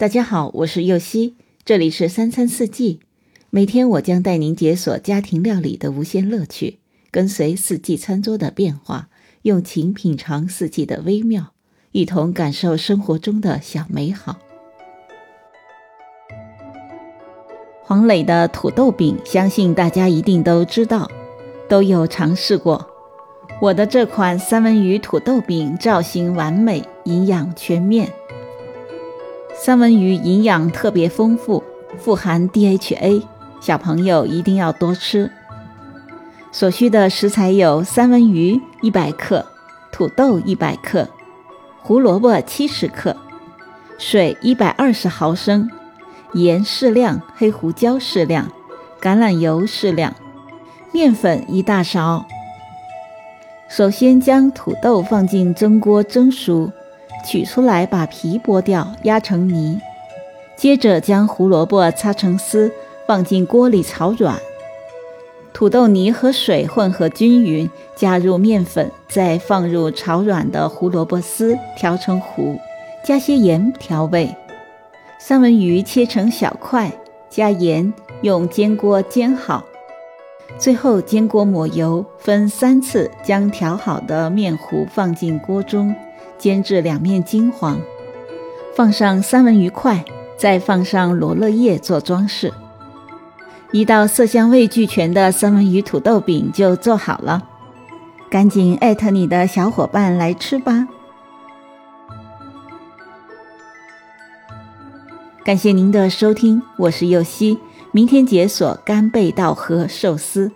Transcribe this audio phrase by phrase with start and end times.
[0.00, 3.00] 大家好，我是右希，这里是三餐四季。
[3.50, 6.78] 每天我将带您解锁家庭料理的无限乐趣，
[7.10, 9.10] 跟随四季餐桌的变化，
[9.42, 11.52] 用情品尝四季的微妙，
[11.92, 14.38] 一同感受生活中的小美好。
[17.82, 21.10] 黄磊的土豆饼，相信大家一定都知道，
[21.68, 22.88] 都有尝试过。
[23.60, 28.10] 我的这款三文鱼土豆饼造型完美，营养全面。
[29.62, 31.62] 三文鱼营养特别丰富，
[31.98, 33.22] 富含 DHA，
[33.60, 35.30] 小朋友一定要多吃。
[36.50, 39.44] 所需的食材有三文鱼一百克、
[39.92, 41.06] 土豆一百克、
[41.82, 43.14] 胡萝卜七十克、
[43.98, 45.70] 水一百二十毫升、
[46.32, 48.50] 盐适量、黑胡椒适量、
[48.98, 50.14] 橄榄油适量、
[50.90, 52.24] 面粉一大勺。
[53.68, 56.72] 首先将土豆放进蒸锅蒸熟。
[57.26, 59.80] 取出来，把皮剥掉，压成泥。
[60.56, 62.72] 接着将胡萝卜擦成丝，
[63.06, 64.36] 放进锅里炒软。
[65.52, 72.58] 土豆泥和水混合均匀，加入面粉，再放入炒软的胡萝卜丝，调成糊，
[73.04, 74.34] 加些盐调味。
[75.18, 76.90] 三文鱼切成小块，
[77.28, 79.64] 加盐，用煎锅煎好。
[80.58, 85.94] 最后煎锅抹油，分三次将调好的面糊放进锅中。
[86.40, 87.78] 煎至两面金黄，
[88.74, 90.02] 放上三文鱼块，
[90.38, 92.50] 再放上罗勒叶做装饰，
[93.72, 97.42] 一道色香味俱全的三文鱼土豆饼就做好了。
[98.30, 100.88] 赶紧艾特你的小伙伴来吃吧！
[105.44, 107.58] 感谢您的收听，我是右希，
[107.92, 110.50] 明天解锁干贝稻荷寿司。